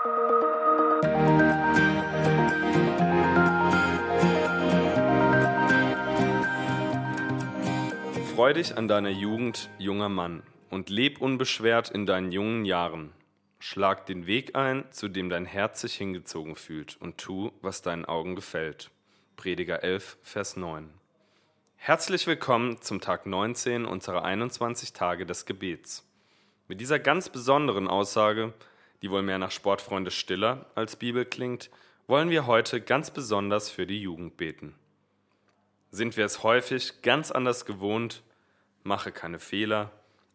[0.00, 0.12] Freu
[8.52, 13.12] dich an deiner Jugend, junger Mann, und leb unbeschwert in deinen jungen Jahren.
[13.58, 18.04] Schlag den Weg ein, zu dem dein Herz sich hingezogen fühlt, und tu, was deinen
[18.04, 18.92] Augen gefällt.
[19.34, 20.90] Prediger 11, Vers 9.
[21.74, 26.04] Herzlich willkommen zum Tag 19 unserer 21 Tage des Gebets.
[26.68, 28.54] Mit dieser ganz besonderen Aussage,
[29.02, 31.70] die wohl mehr nach Sportfreunde Stiller als Bibel klingt,
[32.06, 34.74] wollen wir heute ganz besonders für die Jugend beten.
[35.90, 38.22] Sind wir es häufig ganz anders gewohnt,
[38.82, 39.90] mache keine Fehler,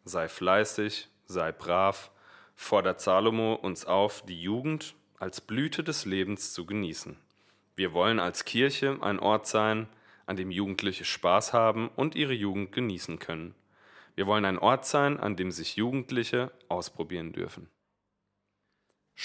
[0.05, 2.12] sei fleißig, sei brav,
[2.55, 7.18] fordert Salomo uns auf, die Jugend als Blüte des Lebens zu genießen.
[7.76, 9.88] Wir wollen als Kirche ein Ort sein,
[10.26, 13.55] an dem Jugendliche Spaß haben und ihre Jugend genießen können.
[14.16, 17.68] Wir wollen ein Ort sein, an dem sich Jugendliche ausprobieren dürfen.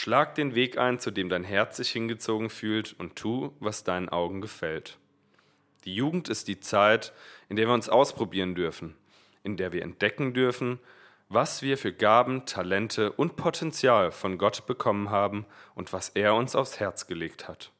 [0.08, 4.08] Schlag den Weg ein, zu dem dein Herz sich hingezogen fühlt, und tu, was deinen
[4.08, 4.96] Augen gefällt.
[5.84, 7.12] Die Jugend ist die Zeit,
[7.50, 8.96] in der wir uns ausprobieren dürfen,
[9.42, 10.78] in der wir entdecken dürfen,
[11.28, 16.56] was wir für Gaben, Talente und Potenzial von Gott bekommen haben und was er uns
[16.56, 17.70] aufs Herz gelegt hat.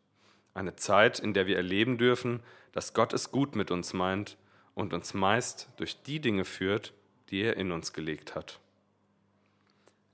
[0.52, 2.41] Eine Zeit, in der wir erleben dürfen,
[2.72, 4.36] dass Gott es gut mit uns meint
[4.74, 6.92] und uns meist durch die Dinge führt,
[7.30, 8.61] die er in uns gelegt hat.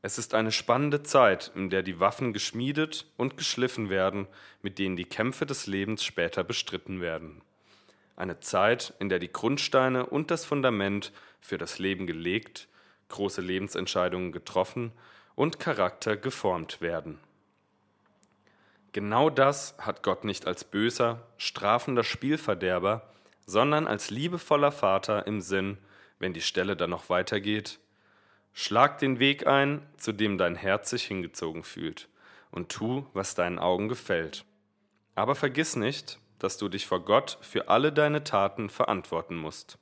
[0.05, 4.27] Es ist eine spannende Zeit, in der die Waffen geschmiedet und geschliffen werden,
[4.61, 7.41] mit denen die Kämpfe des Lebens später bestritten werden.
[8.15, 11.11] Eine Zeit, in der die Grundsteine und das Fundament
[11.41, 12.69] für das Leben gelegt,
[13.09, 14.93] große Lebensentscheidungen getroffen
[15.37, 17.19] und Charakter geformt werden.
[18.93, 23.11] Genau das hat Gott nicht als böser, strafender Spielverderber,
[23.47, 25.79] sondern als liebevoller Vater im Sinn,
[26.19, 27.79] wenn die Stelle dann noch weitergeht.
[28.57, 32.09] Schlag den Weg ein, zu dem dein Herz sich hingezogen fühlt,
[32.53, 34.45] und tu, was deinen Augen gefällt.
[35.17, 39.79] Aber vergiss nicht, dass du dich vor Gott für alle deine Taten verantworten musst.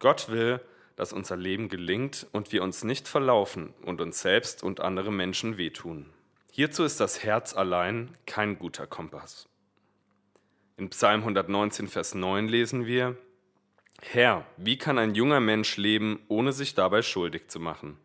[0.00, 0.60] Gott will,
[0.96, 5.58] dass unser Leben gelingt und wir uns nicht verlaufen und uns selbst und andere Menschen
[5.58, 6.06] wehtun.
[6.50, 9.48] Hierzu ist das Herz allein kein guter Kompass.
[10.76, 13.16] In Psalm 119, Vers 9 lesen wir,
[14.00, 17.98] Herr, wie kann ein junger Mensch leben, ohne sich dabei schuldig zu machen,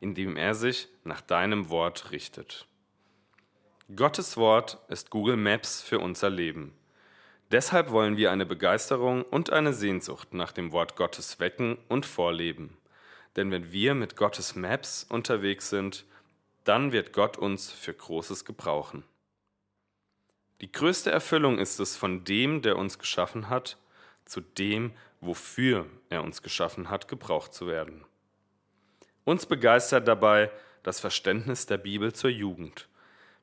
[0.00, 2.66] indem er sich nach deinem Wort richtet?
[3.94, 6.72] Gottes Wort ist Google Maps für unser Leben.
[7.52, 12.76] Deshalb wollen wir eine Begeisterung und eine Sehnsucht nach dem Wort Gottes wecken und vorleben.
[13.36, 16.04] Denn wenn wir mit Gottes Maps unterwegs sind,
[16.64, 19.04] dann wird Gott uns für Großes gebrauchen.
[20.60, 23.78] Die größte Erfüllung ist es, von dem, der uns geschaffen hat,
[24.24, 24.92] zu dem,
[25.26, 28.04] wofür er uns geschaffen hat, gebraucht zu werden.
[29.24, 30.50] Uns begeistert dabei
[30.82, 32.88] das Verständnis der Bibel zur Jugend.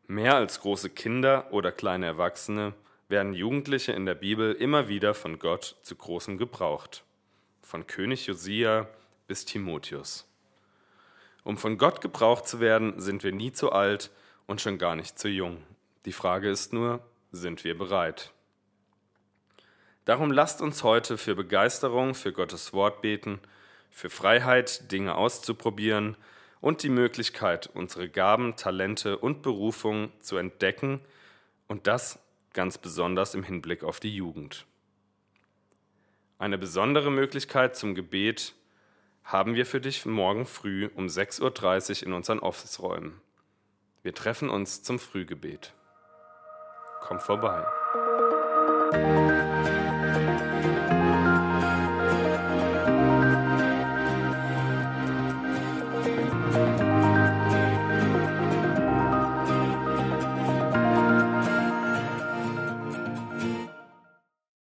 [0.07, 2.73] Mehr als große Kinder oder kleine Erwachsene
[3.09, 7.03] werden Jugendliche in der Bibel immer wieder von Gott zu großem gebraucht.
[7.61, 8.87] Von König Josia
[9.27, 10.27] bis Timotheus.
[11.43, 14.11] Um von Gott gebraucht zu werden, sind wir nie zu alt
[14.47, 15.63] und schon gar nicht zu jung.
[16.05, 17.01] Die Frage ist nur,
[17.31, 18.32] sind wir bereit?
[20.05, 23.39] Darum lasst uns heute für Begeisterung für Gottes Wort beten,
[23.89, 26.17] für Freiheit, Dinge auszuprobieren
[26.59, 31.01] und die Möglichkeit, unsere Gaben, Talente und Berufung zu entdecken
[31.67, 32.19] und das
[32.53, 34.65] ganz besonders im Hinblick auf die Jugend.
[36.37, 38.53] Eine besondere Möglichkeit zum Gebet
[39.23, 43.21] haben wir für dich morgen früh um 6.30 Uhr in unseren Office-Räumen.
[44.01, 45.73] Wir treffen uns zum Frühgebet.
[46.99, 47.65] Komm vorbei.